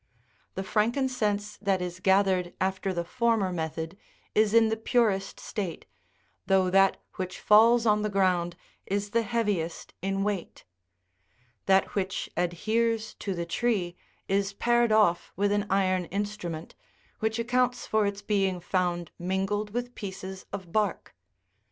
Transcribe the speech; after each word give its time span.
The 0.55 0.63
frankincense 0.63 1.57
that 1.57 1.79
is 1.79 1.99
gathered 1.99 2.55
after 2.59 2.91
the 2.91 3.03
former 3.03 3.53
method, 3.53 3.99
is 4.33 4.51
in 4.51 4.69
the 4.69 4.75
purest 4.75 5.39
state, 5.39 5.85
though 6.47 6.71
that 6.71 6.97
which 7.17 7.39
falls 7.39 7.85
on 7.85 8.01
the 8.01 8.09
ground 8.09 8.55
is 8.87 9.11
the 9.11 9.21
heaviest 9.21 9.93
in 10.01 10.23
weight: 10.23 10.65
that 11.67 11.93
which 11.93 12.31
adheres 12.35 13.13
to 13.19 13.35
the 13.35 13.45
tree 13.45 13.95
is 14.27 14.53
pared 14.53 14.91
off 14.91 15.33
with 15.35 15.51
an 15.51 15.67
iron 15.69 16.05
instrument, 16.05 16.73
which 17.19 17.37
accounts 17.37 17.85
for 17.85 18.07
its 18.07 18.23
being 18.23 18.59
found 18.59 19.11
mingled 19.19 19.69
with 19.69 19.93
pieces 19.93 20.47
of 20.51 20.71
bark. 20.71 21.13